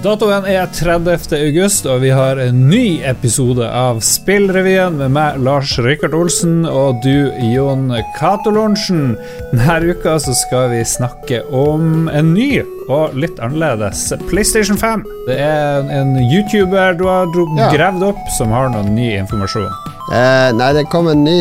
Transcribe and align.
Datoen 0.00 0.46
er 0.48 0.64
30. 0.72 1.34
august, 1.36 1.84
og 1.84 1.98
vi 2.00 2.08
har 2.16 2.38
en 2.40 2.62
ny 2.70 3.02
episode 3.04 3.66
av 3.68 3.98
Spillrevyen 4.00 4.96
med 4.96 5.12
meg, 5.12 5.36
Lars 5.44 5.74
Rikard 5.84 6.16
Olsen, 6.16 6.62
og 6.64 7.02
du, 7.04 7.28
Jon 7.52 7.92
Cato 8.16 8.48
Lorentzen. 8.54 9.12
Denne 9.52 9.92
uka 9.92 10.16
så 10.24 10.32
skal 10.40 10.70
vi 10.72 10.80
snakke 10.88 11.42
om 11.52 12.08
en 12.08 12.32
ny 12.32 12.62
og 12.88 13.12
litt 13.12 13.44
annerledes 13.44 14.08
PlayStation 14.32 14.80
5. 14.80 15.04
Det 15.28 15.36
er 15.36 15.92
en 16.00 16.16
YouTuber 16.24 16.96
du 16.96 17.04
har 17.04 17.28
gravd 17.76 18.10
opp, 18.14 18.28
som 18.40 18.56
har 18.56 18.72
noe 18.72 18.88
ny 18.88 19.12
informasjon. 19.20 19.89
Eh, 20.10 20.50
nei, 20.58 20.72
det 20.74 20.88
kom 20.90 21.06
en 21.06 21.20
ny 21.22 21.36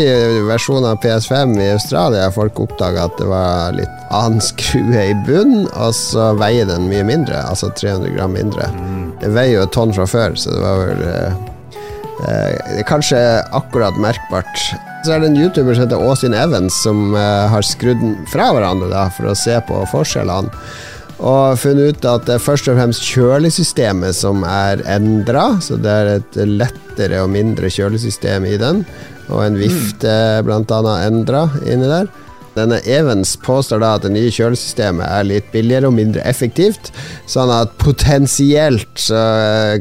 versjon 0.46 0.86
av 0.86 1.00
PS5 1.02 1.56
i 1.58 1.72
Australia. 1.74 2.28
Folk 2.30 2.60
oppdaga 2.62 3.08
at 3.08 3.16
det 3.18 3.26
var 3.26 3.74
litt 3.74 4.12
annen 4.14 4.44
skrue 4.46 5.08
i 5.10 5.16
bunnen, 5.26 5.66
og 5.74 5.96
så 5.98 6.32
veier 6.38 6.70
den 6.70 6.86
mye 6.92 7.06
mindre. 7.08 7.42
Altså 7.50 7.72
300 7.74 8.14
gram 8.14 8.36
mindre. 8.38 8.68
Det 9.24 9.32
veier 9.34 9.56
jo 9.56 9.64
et 9.66 9.74
tonn 9.74 9.96
fra 9.96 10.06
før, 10.10 10.38
så 10.38 10.54
det 10.54 10.62
var 10.62 10.84
vel 10.84 11.02
eh, 11.08 11.42
eh, 12.30 12.84
Kanskje 12.90 13.24
akkurat 13.58 13.98
merkbart. 13.98 14.62
Så 15.02 15.16
er 15.16 15.24
det 15.24 15.32
en 15.32 15.42
YouTuber 15.42 15.74
som 15.74 15.88
heter 15.88 16.06
Austin 16.06 16.38
Evans, 16.38 16.78
som 16.84 17.16
eh, 17.18 17.50
har 17.50 17.66
skrudd 17.66 18.04
den 18.04 18.20
fra 18.30 18.52
hverandre 18.54 18.92
da, 18.94 19.08
for 19.18 19.32
å 19.32 19.38
se 19.38 19.58
på 19.66 19.82
forskjellene. 19.90 20.54
Og 21.20 21.60
funnet 21.60 21.98
ut 21.98 22.06
at 22.08 22.24
det 22.30 22.38
er 22.38 22.44
først 22.44 22.70
og 22.72 22.78
fremst 22.80 23.04
kjølesystemet 23.12 24.16
som 24.16 24.46
er 24.48 24.80
endra. 24.88 25.58
Så 25.64 25.76
det 25.82 25.92
er 25.92 26.12
et 26.16 26.40
lettere 26.48 27.24
og 27.26 27.34
mindre 27.34 27.72
kjølesystem 27.74 28.48
i 28.48 28.56
den. 28.62 28.86
Og 29.28 29.44
en 29.44 29.60
vifte 29.60 30.14
blant 30.48 30.72
annet 30.72 31.10
endra 31.10 31.44
inni 31.68 31.92
der. 31.92 32.08
Denne 32.56 32.80
Evans 32.90 33.36
påstår 33.44 33.84
da 33.84 33.92
at 33.98 34.08
det 34.08 34.14
nye 34.16 34.32
kjølesystemet 34.34 35.06
er 35.06 35.28
litt 35.28 35.52
billigere 35.54 35.92
og 35.92 35.96
mindre 35.96 36.24
effektivt, 36.28 36.90
sånn 37.30 37.52
at 37.54 37.76
potensielt 37.80 39.06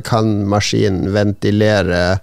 kan 0.07 0.35
maskinen 0.53 1.09
ventilere 1.15 2.19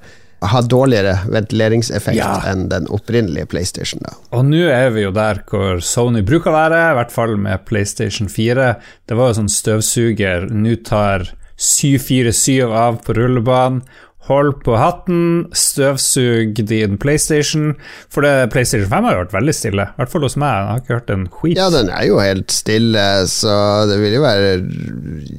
ha 0.51 0.61
dårligere 0.61 1.19
ventileringseffekt 1.31 2.17
Ja. 2.17 2.41
enn 2.51 2.67
den 2.69 2.87
opprinnelige 2.87 3.45
PlayStation. 3.47 4.01
da 4.03 4.13
Og 4.37 4.45
nå 4.45 4.67
er 4.69 4.89
vi 4.91 5.01
jo 5.03 5.11
der 5.11 5.41
hvor 5.49 5.81
Sony 5.81 6.21
bruker 6.21 6.51
å 6.51 6.55
være, 6.55 6.91
i 6.91 6.95
hvert 6.99 7.11
fall 7.11 7.35
med 7.37 7.65
PlayStation 7.65 8.27
4. 8.27 8.75
Det 9.07 9.17
var 9.17 9.31
jo 9.33 9.41
sånn 9.41 9.49
støvsuger. 9.49 10.49
Nå 10.51 10.75
tar 10.83 11.29
747 11.57 12.71
av 12.71 13.01
på 13.05 13.13
rullebanen. 13.15 13.81
Hold 14.25 14.55
på 14.65 14.73
hatten, 14.79 15.45
støvsug 15.53 16.57
din 16.65 16.95
PlayStation. 16.97 17.75
For 18.09 18.25
det, 18.25 18.49
PlayStation 18.53 18.89
5 18.89 19.05
har 19.05 19.13
jo 19.13 19.19
vært 19.21 19.35
veldig 19.35 19.53
stille, 19.53 19.85
i 19.85 19.99
hvert 19.99 20.09
fall 20.09 20.25
hos 20.25 20.37
meg. 20.41 20.55
Jeg 20.55 20.71
har 20.71 20.81
ikke 20.81 20.95
hørt 20.95 21.11
en 21.13 21.27
skit. 21.29 21.59
Ja, 21.59 21.67
den 21.73 21.91
er 21.93 22.07
jo 22.07 22.17
helt 22.17 22.55
stille, 22.55 23.03
så 23.29 23.57
det 23.85 23.99
vil 24.01 24.15
jo 24.17 24.23
være 24.23 24.55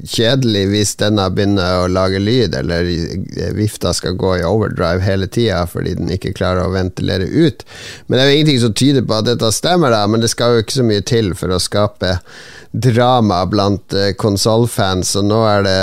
kjedelig 0.07 0.61
hvis 0.71 0.93
denne 1.01 1.25
begynner 1.35 1.81
å 1.81 1.89
lage 1.91 2.21
lyd, 2.23 2.55
eller 2.55 2.87
vifta 3.57 3.91
skal 3.97 4.15
gå 4.15 4.37
i 4.37 4.45
overdrive 4.47 5.03
hele 5.03 5.27
tida 5.27 5.65
fordi 5.67 5.97
den 5.97 6.13
ikke 6.15 6.35
klarer 6.37 6.63
å 6.63 6.71
ventilere 6.71 7.27
ut. 7.27 7.67
Men 8.07 8.17
det 8.17 8.23
er 8.23 8.31
jo 8.31 8.37
ingenting 8.37 8.63
som 8.63 8.77
tyder 8.77 9.03
på 9.03 9.19
at 9.19 9.27
dette 9.27 9.51
stemmer, 9.51 9.91
da, 9.91 10.05
men 10.07 10.23
det 10.23 10.31
skal 10.31 10.55
jo 10.55 10.63
ikke 10.63 10.79
så 10.79 10.87
mye 10.87 11.03
til 11.03 11.33
for 11.35 11.51
å 11.51 11.59
skape 11.59 12.15
drama 12.71 13.43
blant 13.51 13.95
uh, 13.95 14.13
konsollfans, 14.19 15.15
og 15.19 15.27
nå 15.27 15.43
er 15.49 15.67
det 15.67 15.77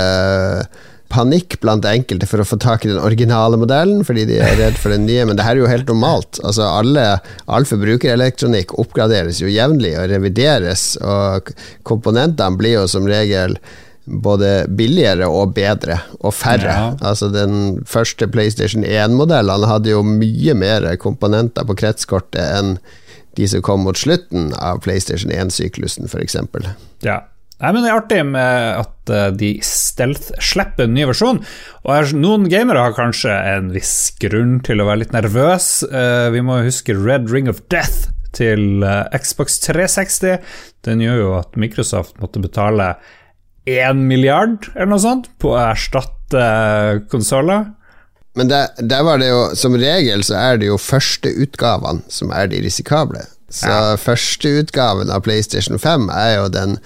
panikk 1.15 1.57
blant 1.63 1.85
enkelte 1.87 2.27
for 2.29 2.43
å 2.43 2.47
få 2.47 2.57
tak 2.61 2.85
i 2.85 2.91
den 2.91 2.99
originale 2.99 3.59
modellen, 3.59 4.03
fordi 4.07 4.25
de 4.29 4.41
er 4.43 4.57
redd 4.59 4.77
for 4.79 4.91
den 4.93 5.07
nye, 5.07 5.23
men 5.27 5.39
det 5.39 5.45
her 5.47 5.55
er 5.55 5.63
jo 5.63 5.71
helt 5.71 5.89
normalt. 5.91 6.41
Altså 6.43 6.67
alle, 6.67 7.05
All 7.47 7.67
forbrukerelektronikk 7.69 8.75
oppgraderes 8.81 9.39
jo 9.43 9.51
jevnlig 9.51 9.95
og 10.01 10.09
revideres, 10.11 10.93
og 11.01 11.53
komponentene 11.87 12.59
blir 12.59 12.79
jo 12.79 12.85
som 12.91 13.07
regel 13.09 13.57
både 14.05 14.67
billigere 14.77 15.27
og 15.31 15.55
bedre, 15.55 15.97
og 16.19 16.35
færre. 16.37 16.73
Ja. 16.73 16.91
Altså 17.01 17.31
Den 17.33 17.81
første 17.89 18.27
PlayStation 18.29 18.85
1-modellen 18.85 19.65
hadde 19.65 19.95
jo 19.95 20.03
mye 20.05 20.53
mer 20.57 20.91
komponenter 21.01 21.65
på 21.65 21.77
kretskortet 21.79 22.43
enn 22.59 22.75
de 23.35 23.47
som 23.51 23.63
kom 23.65 23.81
mot 23.83 23.97
slutten 23.99 24.53
av 24.55 24.83
PlayStation 24.85 25.33
1-syklusen, 25.33 26.07
f.eks. 26.07 26.37
Ja. 27.03 27.23
Nei, 27.65 27.71
men 27.73 27.81
Det 27.81 27.89
er 27.89 27.97
artig 27.97 28.19
med 28.29 28.65
at 28.77 29.09
eh, 29.09 29.29
de 29.33 29.47
stealth-slipper 29.65 30.85
en 30.85 30.91
ny 30.93 31.07
versjon. 31.09 31.39
Og 31.81 32.11
Noen 32.13 32.45
gamere 32.51 32.83
har 32.85 32.93
kanskje 32.93 33.33
en 33.33 33.71
viss 33.73 34.11
grunn 34.21 34.59
til 34.65 34.83
å 34.83 34.85
være 34.85 35.01
litt 35.01 35.15
nervøs. 35.15 35.69
Eh, 35.89 36.27
vi 36.35 36.43
må 36.45 36.59
huske 36.61 36.93
Red 36.93 37.31
Ring 37.33 37.49
of 37.49 37.63
Death 37.73 38.11
til 38.37 38.85
eh, 38.85 39.17
Xbox 39.17 39.57
360. 39.65 40.37
Den 40.85 41.01
gjør 41.01 41.17
jo 41.23 41.31
at 41.39 41.57
Microsoft 41.57 42.21
måtte 42.21 42.43
betale 42.43 42.93
1 43.65 44.05
milliard 44.05 44.69
eller 44.75 44.93
noe 44.93 45.01
sånt 45.01 45.31
på 45.41 45.55
å 45.55 45.61
erstatte 45.71 46.45
konsoller. 47.09 47.71
Men 48.37 48.51
der, 48.51 48.75
der 48.77 49.05
var 49.07 49.21
det 49.21 49.29
jo 49.29 49.37
Som 49.55 49.77
regel 49.79 50.19
så 50.27 50.35
er 50.35 50.57
det 50.59 50.67
jo 50.67 50.75
førsteutgavene 50.77 52.03
som 52.11 52.33
er 52.35 52.51
de 52.51 52.61
risikable. 52.61 53.25
Så 53.49 53.97
førsteutgaven 54.01 55.11
av 55.13 55.21
PlayStation 55.21 55.79
5 55.79 56.09
er 56.09 56.31
jo 56.39 56.47
den 56.49 56.79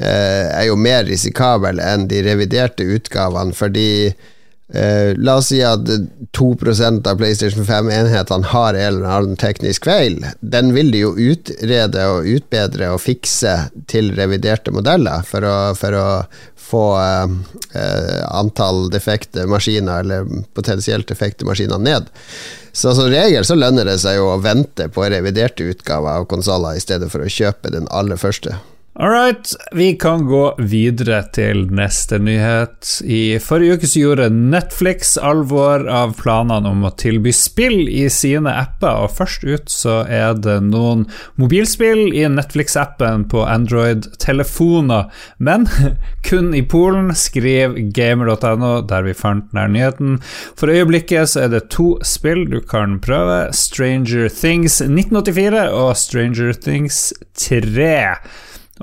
eh, 0.00 0.48
Er 0.48 0.64
jo 0.70 0.78
mer 0.80 1.04
risikabel 1.04 1.82
enn 1.84 2.08
de 2.08 2.22
reviderte 2.24 2.86
utgavene, 2.96 3.52
fordi 3.52 4.08
eh, 4.08 5.12
La 5.20 5.36
oss 5.38 5.50
si 5.52 5.60
at 5.64 5.84
2% 6.38 7.10
av 7.10 7.20
PlayStation 7.20 7.66
5-enhetene 7.68 8.52
har 8.54 8.72
en 8.74 8.86
eller 8.86 9.08
annen 9.18 9.36
teknisk 9.40 9.88
feil. 9.88 10.22
Den 10.40 10.72
vil 10.76 10.92
de 10.94 11.04
jo 11.04 11.12
utrede 11.12 12.06
og 12.14 12.28
utbedre 12.28 12.92
og 12.94 13.02
fikse 13.04 13.54
til 13.90 14.14
reviderte 14.16 14.72
modeller 14.72 15.26
for 15.28 15.44
å, 15.44 15.56
for 15.76 15.98
å 15.98 16.08
få 16.68 16.86
eh, 17.00 18.22
antall 18.28 18.88
defekte 18.92 19.46
maskiner, 19.48 20.04
eller 20.04 20.44
potensielt 20.56 21.08
defekte 21.08 21.48
maskiner, 21.48 21.80
ned. 21.80 22.08
Så 22.78 22.92
som 22.94 23.08
regel 23.10 23.42
så 23.42 23.56
lønner 23.58 23.88
det 23.88 23.96
seg 23.98 24.20
jo 24.20 24.28
å 24.30 24.38
vente 24.38 24.84
på 24.94 25.02
reviderte 25.10 25.66
utgaver 25.66 26.20
av 26.20 26.28
konsoller 26.30 26.76
i 26.78 26.82
stedet 26.82 27.08
for 27.10 27.24
å 27.24 27.30
kjøpe 27.32 27.72
den 27.74 27.88
aller 27.90 28.20
første. 28.20 28.54
All 29.00 29.10
right, 29.10 29.52
vi 29.72 29.92
kan 29.94 30.24
gå 30.26 30.54
videre 30.58 31.20
til 31.30 31.68
neste 31.70 32.18
nyhet. 32.18 32.96
I 33.06 33.36
forrige 33.38 33.76
uke 33.78 33.86
så 33.86 34.00
gjorde 34.00 34.24
Netflix 34.34 35.12
alvor 35.22 35.84
av 35.86 36.16
planene 36.18 36.72
om 36.72 36.82
å 36.82 36.90
tilby 36.98 37.30
spill 37.30 37.84
i 37.86 38.08
sine 38.10 38.50
apper, 38.50 39.04
og 39.04 39.14
først 39.14 39.46
ut 39.46 39.70
så 39.70 40.00
er 40.02 40.34
det 40.42 40.56
noen 40.66 41.04
mobilspill 41.38 42.08
i 42.10 42.24
Netflix-appen 42.26 43.28
på 43.30 43.44
Android-telefoner, 43.46 45.06
men 45.38 45.70
kun 46.26 46.50
i 46.58 46.64
Polen, 46.66 47.14
skriver 47.14 47.78
gamer.no, 47.94 48.72
der 48.82 49.06
vi 49.06 49.14
fant 49.14 49.46
denne 49.54 49.68
nyheten. 49.76 50.18
For 50.58 50.74
øyeblikket 50.74 51.36
så 51.36 51.46
er 51.46 51.54
det 51.54 51.68
to 51.70 51.92
spill 52.02 52.48
du 52.50 52.58
kan 52.66 52.98
prøve, 53.06 53.44
Stranger 53.54 54.26
Things 54.26 54.82
1984 54.82 55.68
og 55.70 55.94
Stranger 56.02 56.62
Things 56.66 57.12
3. 57.46 57.94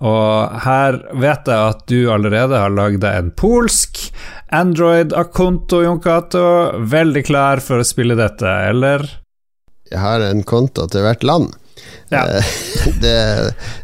Og 0.03 0.56
her 0.66 0.97
vet 1.16 1.47
jeg 1.47 1.69
at 1.72 1.83
du 1.88 2.00
allerede 2.11 2.59
har 2.59 2.73
lagd 2.73 3.03
deg 3.06 3.19
en 3.19 3.29
polsk 3.38 4.01
Android-akonto, 4.56 5.83
Jon 5.85 6.01
Cato. 6.03 6.45
Veldig 6.91 7.23
klar 7.28 7.63
for 7.63 7.81
å 7.81 7.88
spille 7.88 8.17
dette, 8.19 8.50
eller? 8.72 9.06
Jeg 9.91 10.01
har 10.01 10.23
en 10.25 10.44
konto 10.47 10.88
til 10.91 11.06
hvert 11.06 11.23
land. 11.23 11.53
Ja. 12.09 12.25
Eh, 12.28 12.51
Det, 13.01 13.16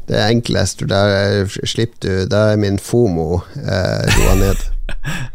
det 0.08 0.18
er 0.18 0.30
enklest, 0.30 0.82
for 0.82 0.90
da 0.92 1.02
slipper 1.68 1.98
du 2.02 2.30
Da 2.30 2.52
er 2.52 2.60
min 2.62 2.78
FOMO 2.82 3.42
eh, 3.58 4.14
roa 4.18 4.38
ned. 4.44 4.62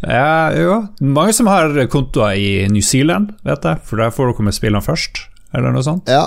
Ja, 0.06 0.52
jo. 0.52 0.74
Mange 1.00 1.32
som 1.34 1.48
har 1.48 1.72
kontoer 1.90 2.36
i 2.38 2.66
New 2.70 2.84
Zealand, 2.84 3.32
vet 3.46 3.64
jeg, 3.64 3.80
for 3.88 3.98
der 3.98 4.12
får 4.14 4.28
du 4.28 4.34
komme 4.38 4.52
spillene 4.54 4.84
først, 4.84 5.22
eller 5.56 5.72
noe 5.72 5.84
sånt. 5.84 6.08
Ja, 6.10 6.26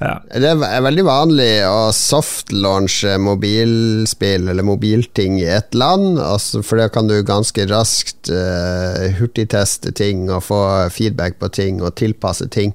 Ja. 0.00 0.14
det 0.32 0.48
er 0.48 0.82
veldig 0.82 1.04
vanlig 1.06 1.50
å 1.68 1.92
softlaunche 1.94 3.18
mobilspill 3.20 4.48
eller 4.48 4.64
mobilting 4.66 5.38
i 5.40 5.46
et 5.46 5.74
land, 5.76 6.18
altså, 6.18 6.62
for 6.64 6.80
da 6.80 6.88
kan 6.92 7.10
du 7.10 7.18
ganske 7.22 7.66
raskt 7.70 8.30
uh, 8.32 9.10
hurtigteste 9.18 9.92
ting 9.94 10.28
og 10.30 10.42
få 10.48 10.62
feedback 10.94 11.38
på 11.38 11.50
ting 11.52 11.82
og 11.82 11.94
tilpasse 12.00 12.48
ting, 12.50 12.72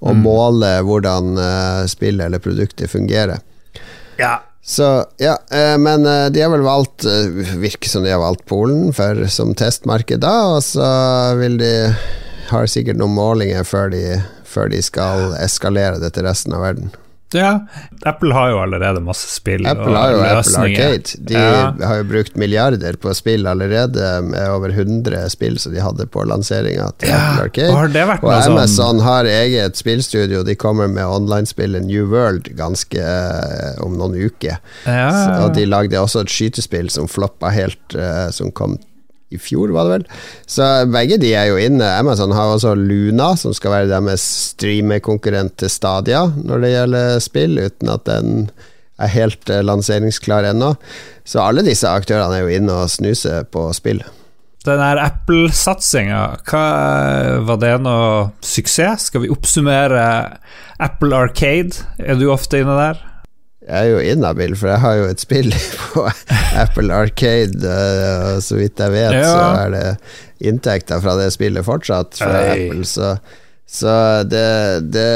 og 0.00 0.16
måle 0.22 0.76
hvordan 0.86 1.34
uh, 1.38 1.82
spillet 1.90 2.28
eller 2.28 2.42
produktet 2.42 2.90
fungerer. 2.92 3.42
ja. 4.18 4.38
Så 4.70 4.84
ja, 5.16 5.38
eh, 5.50 5.78
men 5.80 6.04
de 6.04 6.42
har 6.42 6.50
vel 6.52 6.60
valgt 6.62 7.06
Virker 7.58 7.88
som 7.88 8.04
de 8.04 8.10
har 8.12 8.20
valgt 8.20 8.44
Polen 8.46 8.92
for, 8.92 9.22
som 9.32 9.54
testmarked 9.56 10.20
da, 10.20 10.34
og 10.52 10.60
så 10.62 10.84
vil 11.40 11.56
de 11.58 11.70
Har 12.50 12.68
sikkert 12.68 13.00
noen 13.00 13.16
målinger 13.16 13.64
før 13.64 13.88
de, 13.94 14.20
før 14.50 14.70
de 14.74 14.82
skal 14.82 15.30
eskalere 15.40 16.00
det 16.02 16.12
til 16.18 16.26
resten 16.26 16.52
av 16.58 16.66
verden. 16.66 16.90
Ja, 17.30 17.60
Apple 18.10 18.34
har 18.34 18.48
jo 18.50 18.56
allerede 18.58 18.98
masse 19.06 19.28
spill 19.30 19.62
Apple 19.70 19.94
har 19.94 20.10
jo 20.16 20.18
Apple 20.18 20.40
løsninger. 20.40 20.80
Arcade. 20.96 21.12
De 21.28 21.34
Ja. 21.38 21.60
har 21.86 22.00
jo 22.00 22.06
brukt 22.10 22.34
milliarder 22.34 22.96
på 22.98 23.12
spill 23.14 23.46
allerede, 23.46 24.08
med 24.26 24.48
over 24.50 24.70
100 24.74 25.28
spill 25.30 25.56
som 25.62 25.72
de 25.72 25.78
hadde 25.78 26.08
på 26.10 26.24
lanseringa 26.26 26.88
til 26.98 27.08
Ja, 27.12 27.20
Apple 27.20 27.44
Arcade. 27.44 27.70
og 27.70 27.78
har 27.78 27.88
det 27.94 28.02
vært 28.08 28.24
Og 28.24 28.32
sånn- 28.32 28.56
Amazon 28.58 28.98
har 29.06 29.24
eget 29.30 29.76
spillstudio. 29.78 30.42
De 30.44 30.56
kommer 30.56 30.88
med 30.90 31.04
online-spillet 31.06 31.84
New 31.86 32.08
World 32.10 32.50
ganske 32.58 32.98
eh, 32.98 33.78
om 33.80 33.94
noen 33.96 34.18
uker. 34.26 34.58
Ja. 34.84 35.10
Så- 35.12 35.44
Og 35.46 35.54
de 35.54 35.66
lagde 35.66 35.92
også 36.02 36.22
et 36.22 36.34
skytespill 36.34 36.90
som 36.90 37.06
floppa 37.06 37.52
helt, 37.54 37.94
eh, 37.94 38.30
som 38.32 38.50
kom 38.50 38.76
i 39.30 39.38
fjor, 39.38 39.70
var 39.74 39.86
det 39.86 39.94
vel. 39.94 40.06
Så 40.50 40.66
begge 40.90 41.20
de 41.22 41.32
er 41.38 41.50
jo 41.50 41.58
inne. 41.60 41.86
Amazon 42.00 42.34
har 42.34 42.54
også 42.54 42.74
Luna, 42.78 43.32
som 43.38 43.54
skal 43.56 43.74
være 43.76 43.90
deres 43.92 44.24
streamekonkurrent 44.50 45.56
til 45.62 45.70
Stadia 45.72 46.26
når 46.34 46.64
det 46.64 46.72
gjelder 46.74 47.22
spill, 47.22 47.60
uten 47.62 47.92
at 47.94 48.06
den 48.08 48.48
er 49.00 49.12
helt 49.14 49.50
uh, 49.52 49.62
lanseringsklar 49.64 50.50
ennå. 50.50 50.74
Så 51.24 51.42
alle 51.44 51.64
disse 51.66 51.88
aktørene 51.88 52.40
er 52.40 52.46
jo 52.46 52.56
inne 52.58 52.80
og 52.82 52.90
snuser 52.92 53.46
på 53.48 53.70
spill. 53.76 54.02
Den 54.66 54.82
her 54.82 54.98
Apple-satsinga, 55.00 56.18
var 57.48 57.60
det 57.62 57.76
noe 57.80 58.26
suksess? 58.44 59.06
Skal 59.08 59.22
vi 59.24 59.30
oppsummere 59.32 60.02
Apple 60.76 61.16
Arcade? 61.16 61.86
Er 61.96 62.18
du 62.20 62.26
ofte 62.28 62.60
inne 62.60 62.74
der? 62.76 63.00
Jeg 63.70 63.86
er 63.86 63.90
jo 63.92 64.00
inhabil, 64.02 64.56
for 64.58 64.72
jeg 64.72 64.82
har 64.82 64.96
jo 64.98 65.04
et 65.12 65.22
spill 65.22 65.52
på 65.92 66.06
Apple 66.58 66.94
Arcade. 66.94 67.60
og 67.62 68.42
så 68.42 68.58
vidt 68.58 68.82
jeg 68.82 68.94
vet, 68.96 69.14
ja. 69.14 69.28
så 69.28 69.44
er 69.60 69.76
det 69.76 69.84
inntekter 70.50 71.02
fra 71.04 71.14
det 71.20 71.30
spillet 71.36 71.66
fortsatt 71.66 72.18
fra. 72.18 72.42
Apple. 72.50 72.82
Så, 72.88 73.14
så 73.70 73.94
det, 74.26 74.90
det 74.90 75.06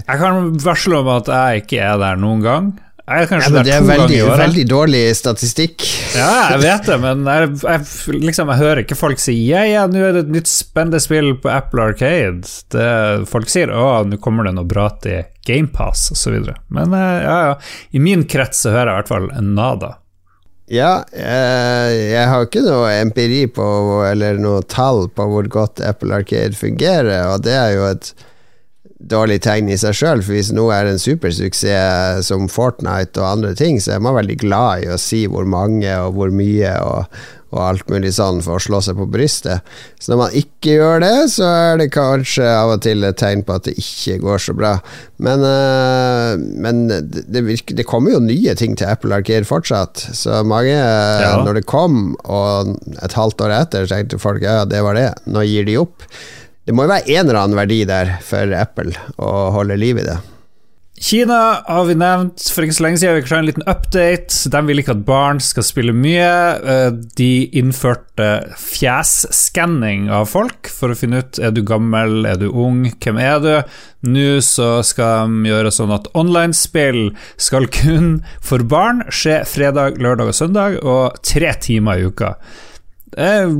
Jeg 0.00 0.18
kan 0.24 0.50
varsle 0.64 1.02
om 1.04 1.12
at 1.14 1.30
jeg 1.30 1.64
ikke 1.64 1.82
er 1.86 2.02
der 2.02 2.18
noen 2.18 2.42
gang. 2.42 2.74
Jeg 3.08 3.24
er 3.24 3.28
kanskje 3.30 3.48
ja, 3.54 3.62
det 3.64 3.72
er 3.72 3.84
veldig, 3.88 4.16
veldig, 4.36 4.64
dårlig 4.68 5.00
statistikk. 5.16 5.84
Ja, 6.12 6.50
jeg 6.52 6.60
vet 6.66 6.88
det, 6.90 6.98
men 7.00 7.22
jeg, 7.24 7.52
jeg, 7.62 8.18
liksom, 8.26 8.50
jeg 8.52 8.60
hører 8.60 8.82
ikke 8.82 8.98
folk 8.98 9.22
si 9.22 9.32
ja, 9.46 9.62
ja, 9.64 9.86
nå 9.88 10.02
er 10.04 10.18
det 10.18 10.26
et 10.26 10.34
nytt 10.34 10.50
spennende 10.50 11.00
spill 11.00 11.32
på 11.40 11.48
Apple 11.52 11.86
Arcade. 11.88 12.44
Det, 12.74 12.90
folk 13.30 13.48
sier 13.48 13.72
å, 13.72 13.86
nå 14.04 14.20
kommer 14.20 14.44
det 14.44 14.52
noe 14.58 14.68
bra 14.68 14.90
til 15.00 15.24
GamePass 15.48 16.10
osv. 16.12 16.36
Men 16.74 16.92
eh, 16.98 17.16
ja, 17.24 17.38
ja, 17.48 17.56
i 17.96 18.02
min 18.02 18.26
krets 18.28 18.60
så 18.66 18.74
hører 18.74 18.92
jeg 18.92 18.92
i 18.92 19.00
hvert 19.00 19.14
fall 19.14 19.30
nada. 19.46 19.94
Ja, 20.68 20.92
jeg, 21.16 22.00
jeg 22.12 22.28
har 22.28 22.44
ikke 22.44 22.66
noe 22.66 22.92
empiri 22.98 23.46
på, 23.48 23.68
eller 24.04 24.36
noe 24.42 24.60
tall 24.68 25.06
på 25.08 25.30
hvor 25.32 25.48
godt 25.48 25.80
Apple 25.80 26.12
Arcade 26.20 26.52
fungerer, 26.58 27.30
og 27.32 27.46
det 27.48 27.56
er 27.56 27.72
jo 27.78 27.86
et 27.88 28.12
dårlig 28.98 29.40
tegn 29.46 29.70
i 29.70 29.78
seg 29.78 29.94
sjøl, 29.94 30.22
for 30.26 30.34
hvis 30.34 30.52
noe 30.54 30.74
er 30.74 30.90
en 30.90 31.00
supersuksess 31.00 32.28
som 32.28 32.48
Fortnite 32.50 33.22
og 33.22 33.30
andre 33.30 33.54
ting, 33.58 33.78
så 33.82 33.94
er 33.94 34.04
man 34.04 34.18
veldig 34.18 34.38
glad 34.42 34.84
i 34.84 34.92
å 34.92 35.00
si 35.00 35.24
hvor 35.30 35.46
mange 35.48 35.92
og 36.02 36.16
hvor 36.16 36.32
mye 36.34 36.72
og, 36.82 37.20
og 37.54 37.60
alt 37.62 37.86
mulig 37.88 38.10
sånn 38.16 38.42
for 38.44 38.58
å 38.58 38.62
slå 38.62 38.80
seg 38.84 38.98
på 38.98 39.06
brystet. 39.08 39.62
Så 40.02 40.10
når 40.10 40.18
man 40.20 40.34
ikke 40.40 40.74
gjør 40.74 41.04
det, 41.04 41.12
så 41.32 41.46
er 41.46 41.78
det 41.80 41.86
kanskje 41.94 42.48
av 42.50 42.74
og 42.74 42.82
til 42.84 43.06
et 43.06 43.20
tegn 43.22 43.44
på 43.46 43.54
at 43.56 43.68
det 43.70 43.76
ikke 43.78 44.18
går 44.24 44.42
så 44.42 44.56
bra. 44.58 44.74
Men, 45.22 45.46
uh, 45.46 46.34
men 46.66 46.82
det, 46.90 47.44
virker, 47.46 47.78
det, 47.78 47.86
kommer 47.88 48.16
jo 48.16 48.24
nye 48.24 48.56
ting 48.58 48.74
til 48.76 48.90
Apple 48.90 49.14
Arcade 49.14 49.48
fortsatt, 49.48 50.08
så 50.18 50.42
mange, 50.42 50.74
ja. 50.74 51.38
når 51.46 51.62
det 51.62 51.68
kom, 51.70 52.18
og 52.26 52.74
et 52.98 53.16
halvt 53.16 53.46
år 53.46 53.56
etter, 53.62 53.88
tenkte 53.88 54.20
folk 54.20 54.42
ja, 54.42 54.64
det 54.68 54.82
var 54.84 54.98
det, 54.98 55.12
nå 55.30 55.46
gir 55.46 55.70
de 55.70 55.78
opp. 55.86 56.04
Det 56.68 56.74
må 56.76 56.84
jo 56.84 56.90
være 56.92 57.14
en 57.16 57.22
eller 57.24 57.38
annen 57.40 57.56
verdi 57.56 57.78
der 57.88 58.18
for 58.20 58.50
Apple 58.52 58.92
å 59.16 59.48
holde 59.54 59.78
liv 59.80 60.02
i 60.02 60.04
det. 60.04 60.18
Kina 61.00 61.62
har 61.64 61.86
vi 61.86 61.94
nevnt 61.96 62.42
for 62.52 62.66
ikke 62.66 62.76
så 62.76 62.84
lenge 62.84 63.00
siden. 63.00 63.16
Vi 63.16 63.24
kan 63.24 63.38
en 63.38 63.46
liten 63.46 63.66
update. 63.70 64.50
De 64.52 64.60
vil 64.66 64.82
ikke 64.82 64.96
at 64.96 65.04
barn 65.06 65.40
skal 65.40 65.64
spille 65.64 65.94
mye. 65.96 66.28
Eh, 66.58 66.88
de 67.16 67.30
innførte 67.56 68.28
fjesskanning 68.60 70.08
av 70.12 70.28
folk 70.28 70.68
for 70.68 70.92
å 70.92 70.98
finne 70.98 71.22
ut 71.22 71.40
er 71.40 71.54
du 71.56 71.62
gammel, 71.64 72.26
er 72.28 72.36
du 72.42 72.50
ung, 72.50 72.82
hvem 73.00 73.20
er 73.22 73.40
du. 73.40 73.52
Nå 74.10 74.28
så 74.44 74.82
skal 74.84 75.30
de 75.30 75.52
gjøre 75.54 75.72
sånn 75.72 75.94
at 75.94 76.10
online-spill 76.18 77.14
skal 77.40 77.70
kun 77.72 78.18
for 78.44 78.66
barn 78.66 79.06
skje 79.08 79.40
fredag, 79.48 80.02
lørdag 80.02 80.34
og 80.34 80.36
søndag, 80.36 80.82
og 80.82 81.22
tre 81.24 81.54
timer 81.64 82.02
i 82.02 82.10
uka. 82.10 82.34
Det 83.14 83.30
er 83.38 83.54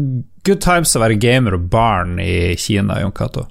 good 0.48 0.64
times 0.64 0.96
å 0.96 1.02
være 1.02 1.18
gamer 1.20 1.58
og 1.58 1.68
barn 1.68 2.16
i 2.22 2.56
Kina, 2.56 3.00
Jon 3.02 3.12
Cato. 3.12 3.44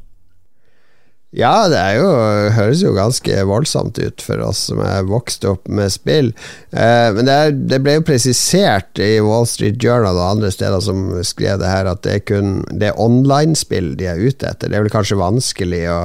Ja, 1.36 1.68
det 1.68 1.80
jo, 1.98 2.08
høres 2.56 2.80
jo 2.80 2.94
ganske 2.96 3.42
voldsomt 3.50 3.98
ut 4.00 4.24
for 4.24 4.40
oss 4.46 4.62
som 4.70 4.80
er 4.80 5.04
vokst 5.10 5.44
opp 5.46 5.68
med 5.68 5.92
spill. 5.92 6.30
Eh, 6.72 7.10
men 7.12 7.28
det, 7.28 7.34
er, 7.36 7.58
det, 7.74 7.82
ble 7.84 7.98
jo 7.98 8.06
presisert 8.08 9.02
i 9.04 9.18
Wall 9.20 9.44
Street 9.50 9.76
Journal 9.84 10.16
og 10.16 10.38
andre 10.38 10.54
steder 10.56 10.80
som 10.86 11.10
skrev 11.28 11.60
det 11.60 11.68
her, 11.68 11.90
at 11.92 12.06
det 12.08 12.14
er 12.14 12.24
kun 12.32 12.54
det 12.72 12.94
online-spill 12.96 13.98
de 14.00 14.08
er 14.08 14.24
ute 14.24 14.48
etter. 14.48 14.72
Det 14.72 14.80
er 14.80 14.86
vel 14.88 14.94
kanskje 14.94 15.20
vanskelig 15.20 15.84
å 15.92 16.00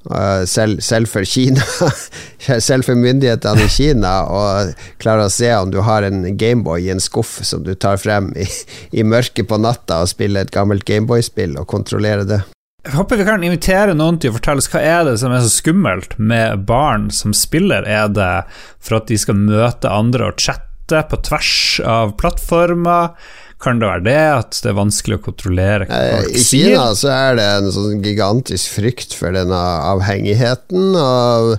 å 0.00 0.20
selv, 0.48 0.78
selv, 0.80 1.10
for 1.12 1.26
Kina 1.28 1.60
Selv 2.64 2.86
for 2.86 2.96
myndighetene 2.96 3.66
i 3.66 3.68
Kina 3.68 4.12
å 4.32 4.38
klare 5.02 5.26
å 5.26 5.32
se 5.32 5.50
om 5.52 5.68
du 5.68 5.82
har 5.84 6.06
en 6.08 6.22
Gameboy 6.40 6.86
i 6.86 6.94
en 6.94 7.04
skuff 7.04 7.34
som 7.44 7.66
du 7.66 7.74
tar 7.76 8.00
frem 8.00 8.30
i, 8.32 8.46
i 8.96 9.04
mørket 9.04 9.50
på 9.50 9.60
natta 9.60 10.00
og 10.00 10.08
spiller 10.08 10.48
et 10.48 10.54
gammelt 10.54 10.88
Gameboy-spill 10.88 11.58
og 11.60 11.68
kontrollerer 11.68 12.24
det. 12.24 12.40
Jeg 12.80 12.96
håper 12.96 13.18
vi 13.20 13.26
kan 13.28 13.42
invitere 13.44 13.92
noen 13.96 14.16
til 14.20 14.32
å 14.32 14.38
fortelle 14.38 14.62
oss 14.62 14.70
hva 14.72 14.80
er 14.80 15.02
det 15.04 15.18
som 15.20 15.34
er 15.36 15.42
så 15.44 15.52
skummelt 15.52 16.16
med 16.16 16.62
barn 16.68 17.10
som 17.12 17.34
spiller. 17.36 17.84
Er 17.84 18.08
det 18.08 18.32
for 18.80 19.00
at 19.00 19.10
de 19.10 19.18
skal 19.20 19.36
møte 19.36 19.90
andre 19.92 20.30
og 20.30 20.40
chatte 20.40 21.02
på 21.10 21.20
tvers 21.28 21.52
av 21.84 22.16
plattformer? 22.20 23.12
Kan 23.60 23.82
det 23.82 23.90
være 23.90 24.06
det, 24.06 24.22
at 24.38 24.62
det 24.64 24.72
er 24.72 24.78
vanskelig 24.78 25.18
å 25.18 25.24
kontrollere 25.26 25.90
hva 25.90 26.00
eh, 26.00 26.14
folk 26.22 26.40
sier? 26.40 26.70
I 26.70 26.72
Kina 26.72 26.88
så 26.96 27.12
er 27.12 27.36
det 27.36 27.50
en 27.58 27.70
sånn 27.74 28.00
gigantisk 28.06 28.72
frykt 28.78 29.12
for 29.18 29.36
denne 29.36 29.60
avhengigheten. 29.92 30.96
og 30.96 31.58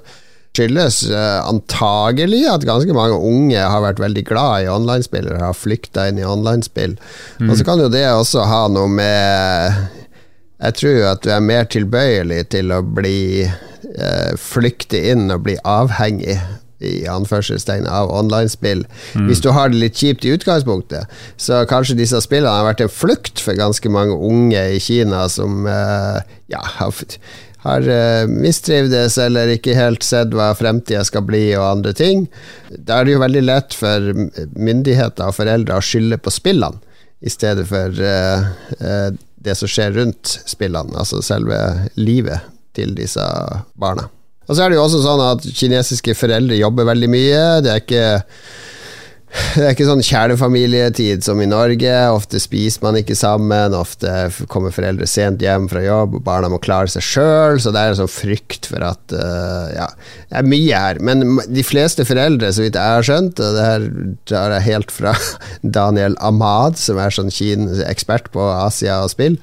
skyldes 0.52 1.06
uh, 1.08 1.48
antagelig 1.48 2.42
at 2.52 2.66
ganske 2.68 2.92
mange 2.92 3.16
unge 3.16 3.62
har 3.62 3.86
vært 3.86 4.02
veldig 4.04 4.24
glad 4.28 4.66
i 4.66 4.72
online-spill, 4.74 5.30
eller 5.30 5.46
har 5.46 5.56
flykta 5.56 6.10
inn 6.10 6.20
i 6.20 6.28
online-spill. 6.28 6.98
Mm. 7.40 7.48
Og 7.48 7.56
så 7.56 7.68
kan 7.68 7.80
jo 7.80 7.88
det 7.94 8.04
også 8.10 8.44
ha 8.50 8.66
noe 8.74 8.92
med 8.92 10.01
jeg 10.62 10.78
tror 10.78 11.04
at 11.12 11.24
du 11.26 11.32
er 11.34 11.44
mer 11.44 11.70
tilbøyelig 11.72 12.44
til 12.54 12.74
å 12.74 12.82
bli 12.86 13.44
eh, 13.44 14.34
flykte 14.38 15.00
inn 15.12 15.32
og 15.34 15.48
bli 15.48 15.58
avhengig 15.68 16.38
i 16.82 17.04
anførselstegn 17.10 17.86
av 17.90 18.10
online-spill. 18.14 18.84
Mm. 19.14 19.28
Hvis 19.30 19.44
du 19.44 19.52
har 19.54 19.70
det 19.70 19.82
litt 19.82 20.02
kjipt 20.02 20.26
i 20.26 20.34
utgangspunktet, 20.36 21.10
så 21.38 21.62
kanskje 21.70 22.00
disse 22.00 22.22
spillene 22.26 22.56
har 22.58 22.68
vært 22.72 22.84
en 22.86 22.94
flukt 22.94 23.42
for 23.44 23.58
ganske 23.58 23.94
mange 23.94 24.18
unge 24.18 24.64
i 24.76 24.82
Kina 24.82 25.28
som 25.30 25.68
eh, 25.70 26.36
ja, 26.52 26.62
har, 26.80 26.98
har 27.66 27.86
uh, 27.86 28.26
mistrivdes 28.30 29.20
eller 29.22 29.54
ikke 29.54 29.78
helt 29.78 30.06
sett 30.06 30.34
hva 30.34 30.50
fremtida 30.58 31.04
skal 31.08 31.26
bli 31.28 31.52
og 31.54 31.68
andre 31.68 31.94
ting. 31.98 32.26
Da 32.74 33.00
er 33.00 33.08
det 33.08 33.18
jo 33.18 33.26
veldig 33.26 33.44
lett 33.46 33.78
for 33.78 34.14
myndigheter 34.58 35.30
og 35.30 35.38
foreldre 35.38 35.78
å 35.78 35.86
skylde 35.86 36.18
på 36.22 36.34
spillene, 36.34 36.82
i 37.22 37.30
stedet 37.30 37.68
for 37.70 37.94
uh, 38.02 38.50
uh, 38.82 39.12
det 39.42 39.56
som 39.58 39.70
skjer 39.70 39.96
rundt 39.98 40.36
spillene, 40.50 40.94
altså 40.98 41.22
selve 41.26 41.58
livet 42.00 42.50
til 42.78 42.94
disse 42.98 43.24
barna. 43.80 44.08
Og 44.48 44.56
så 44.58 44.66
er 44.66 44.72
det 44.72 44.78
jo 44.80 44.84
også 44.84 45.02
sånn 45.04 45.22
at 45.24 45.46
kinesiske 45.56 46.16
foreldre 46.18 46.58
jobber 46.60 46.88
veldig 46.90 47.10
mye. 47.12 47.44
Det 47.64 47.72
er 47.72 47.84
ikke 47.84 48.06
det 49.56 49.64
er 49.64 49.72
ikke 49.72 49.88
sånn 49.88 50.04
kjernefamilietid 50.04 51.24
som 51.24 51.40
i 51.40 51.48
Norge. 51.48 51.92
Ofte 52.12 52.40
spiser 52.42 52.84
man 52.84 52.98
ikke 53.00 53.16
sammen, 53.16 53.76
ofte 53.78 54.12
kommer 54.52 54.74
foreldre 54.76 55.08
sent 55.08 55.44
hjem 55.44 55.70
fra 55.72 55.84
jobb, 55.86 56.18
og 56.20 56.26
barna 56.26 56.50
må 56.52 56.60
klare 56.64 56.92
seg 56.92 57.06
sjøl, 57.06 57.60
så 57.64 57.72
det 57.72 57.82
er 57.82 57.94
en 57.94 58.00
sånn 58.02 58.12
frykt 58.12 58.68
for 58.72 58.84
at 58.84 59.16
uh, 59.16 59.72
Ja, 59.72 59.88
det 60.32 60.42
er 60.42 60.50
mye 60.52 60.82
her. 60.84 61.00
Men 61.04 61.40
de 61.48 61.64
fleste 61.64 62.06
foreldre, 62.08 62.52
så 62.52 62.66
vidt 62.66 62.80
jeg 62.80 62.98
har 62.98 63.08
skjønt, 63.08 63.40
og 63.40 63.56
det 63.56 63.68
her 63.70 63.88
drar 64.34 64.56
jeg 64.58 64.68
helt 64.68 64.92
fra 64.96 65.16
Daniel 65.80 66.18
Ahmad, 66.20 66.80
som 66.82 67.00
er 67.00 67.16
sånn 67.16 67.32
ekspert 67.88 68.28
på 68.36 68.44
Asia 68.52 69.00
og 69.06 69.14
spill, 69.14 69.40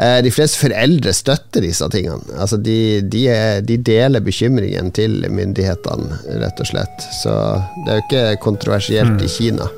uh, 0.00 0.20
de 0.24 0.32
fleste 0.32 0.62
foreldre 0.62 1.12
støtter 1.16 1.66
disse 1.66 1.90
tingene. 1.92 2.24
Altså, 2.40 2.56
de, 2.56 3.02
de, 3.04 3.26
er, 3.32 3.60
de 3.68 3.76
deler 3.76 4.24
bekymringen 4.24 4.92
til 4.96 5.20
myndighetene, 5.28 6.22
rett 6.40 6.64
og 6.64 6.72
slett. 6.72 7.08
Så 7.20 7.36
det 7.84 7.92
er 7.92 8.00
jo 8.00 8.06
ikke 8.08 8.26
kontroversielt. 8.48 9.12
Mm 9.12 9.25
i 9.26 9.32
Kina. 9.38 9.70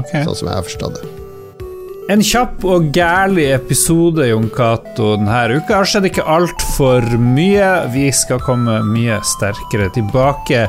Okay. 0.00 0.24
Sånn 0.26 0.42
som 0.42 0.50
jeg 0.50 0.58
har 0.58 0.66
forstått 0.66 1.00
det. 1.00 1.14
En 2.08 2.22
kjapp 2.24 2.62
og 2.64 2.86
gærlig 2.96 3.50
episode 3.52 4.24
Jon 4.30 4.46
Cato 4.56 5.10
denne 5.18 5.58
uka. 5.58 5.82
Har 5.82 5.88
skjedd 5.90 6.06
ikke 6.08 6.24
altfor 6.24 7.04
mye. 7.20 7.66
Vi 7.92 8.06
skal 8.16 8.40
komme 8.40 8.78
mye 8.88 9.18
sterkere 9.28 9.90
tilbake 9.92 10.62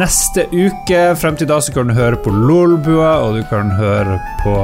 neste 0.00 0.46
uke. 0.48 1.02
Frem 1.20 1.36
til 1.36 1.50
da 1.50 1.58
så 1.60 1.74
kan 1.76 1.92
du 1.92 1.96
høre 1.96 2.16
på 2.24 2.32
Lolbua, 2.32 3.18
og 3.20 3.36
du 3.36 3.42
kan 3.50 3.68
høre 3.76 4.16
på 4.40 4.54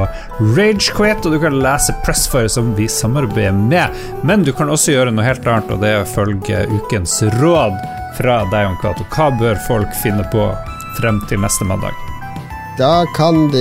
Ragequit, 0.57 1.29
og 1.29 1.37
du 1.37 1.39
kan 1.43 1.61
lese 1.61 1.93
Pressfire, 2.07 2.49
som 2.49 2.73
vi 2.79 2.89
samarbeider 2.89 3.61
med. 3.61 3.93
Men 4.25 4.49
du 4.49 4.55
kan 4.57 4.73
også 4.73 4.97
gjøre 4.97 5.13
noe 5.13 5.29
helt 5.29 5.45
annet, 5.45 5.77
og 5.77 5.85
det 5.85 5.93
er 5.93 6.07
å 6.07 6.09
følge 6.09 6.65
ukens 6.73 7.21
råd 7.37 7.77
fra 8.17 8.41
deg, 8.49 8.71
Jon 8.71 8.81
Cato. 8.81 9.05
Hva 9.13 9.29
bør 9.45 9.61
folk 9.69 9.93
finne 10.01 10.25
på 10.33 10.49
frem 10.97 11.21
til 11.29 11.45
neste 11.45 11.69
mandag? 11.69 12.04
Da 12.75 13.05
kan 13.15 13.37
de 13.53 13.61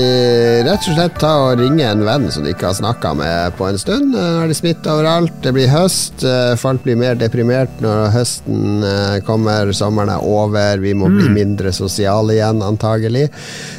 rett 0.65 0.87
og 0.89 0.95
slett 0.95 1.19
ta 1.21 1.31
og 1.43 1.59
ringe 1.59 1.85
en 1.85 2.01
venn 2.01 2.23
som 2.33 2.41
de 2.41 2.49
ikke 2.49 2.71
har 2.71 2.77
snakka 2.79 3.11
med 3.13 3.53
på 3.59 3.67
en 3.67 3.77
stund. 3.77 4.07
Nå 4.15 4.21
er 4.41 4.49
det 4.49 4.55
smitte 4.57 4.89
overalt, 4.89 5.35
det 5.43 5.51
blir 5.53 5.69
høst. 5.69 6.23
Eh, 6.25 6.55
folk 6.57 6.81
blir 6.81 6.97
mer 6.97 7.19
deprimert 7.19 7.75
når 7.83 8.07
høsten 8.15 8.81
eh, 8.81 9.19
kommer, 9.27 9.69
sommeren 9.77 10.09
er 10.15 10.25
over, 10.25 10.81
vi 10.81 10.95
må 10.97 11.11
mm. 11.11 11.17
bli 11.19 11.29
mindre 11.35 11.69
sosiale 11.77 12.39
igjen, 12.39 12.63
antagelig. 12.65 13.27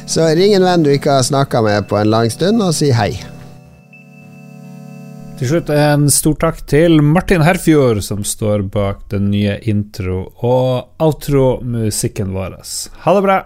Så 0.07 0.23
ring 0.39 0.55
en 0.55 0.63
venn 0.63 0.85
du 0.85 0.93
ikke 0.93 1.17
har 1.17 1.27
snakka 1.27 1.59
med 1.65 1.89
på 1.89 1.99
en 1.99 2.13
lang 2.13 2.31
stund, 2.31 2.63
og 2.63 2.71
si 2.77 2.93
hei. 2.95 3.11
Til 5.35 5.51
slutt 5.51 5.73
en 5.75 6.07
stor 6.15 6.37
takk 6.45 6.61
til 6.71 7.01
Martin 7.03 7.43
Herfjord, 7.43 7.99
som 8.07 8.23
står 8.23 8.63
bak 8.71 9.03
den 9.11 9.27
nye 9.33 9.57
intro- 9.67 10.29
og 10.47 11.03
outro-musikken 11.03 12.31
vår. 12.31 12.55
Ha 13.03 13.17
det 13.19 13.25
bra! 13.27 13.41